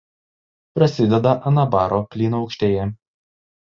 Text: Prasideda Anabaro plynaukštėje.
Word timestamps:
Prasideda 0.79 1.35
Anabaro 1.53 2.03
plynaukštėje. 2.17 2.93